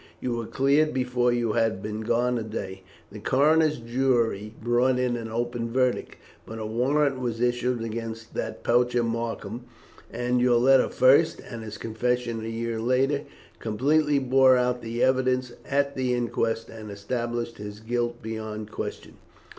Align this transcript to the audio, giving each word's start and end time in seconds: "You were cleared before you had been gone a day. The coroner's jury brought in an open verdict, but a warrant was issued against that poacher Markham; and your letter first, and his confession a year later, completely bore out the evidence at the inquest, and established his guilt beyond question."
"You 0.19 0.31
were 0.35 0.47
cleared 0.47 0.95
before 0.95 1.31
you 1.31 1.51
had 1.53 1.83
been 1.83 2.01
gone 2.01 2.39
a 2.39 2.43
day. 2.43 2.81
The 3.11 3.19
coroner's 3.19 3.77
jury 3.77 4.51
brought 4.59 4.97
in 4.97 5.15
an 5.15 5.29
open 5.29 5.69
verdict, 5.71 6.15
but 6.43 6.57
a 6.57 6.65
warrant 6.65 7.19
was 7.19 7.39
issued 7.39 7.83
against 7.83 8.33
that 8.33 8.63
poacher 8.63 9.03
Markham; 9.03 9.65
and 10.11 10.41
your 10.41 10.57
letter 10.57 10.89
first, 10.89 11.39
and 11.47 11.61
his 11.63 11.77
confession 11.77 12.43
a 12.43 12.47
year 12.49 12.79
later, 12.79 13.25
completely 13.59 14.17
bore 14.17 14.57
out 14.57 14.81
the 14.81 15.03
evidence 15.03 15.51
at 15.69 15.95
the 15.95 16.15
inquest, 16.15 16.67
and 16.67 16.89
established 16.89 17.59
his 17.59 17.79
guilt 17.79 18.23
beyond 18.23 18.71
question." 18.71 19.17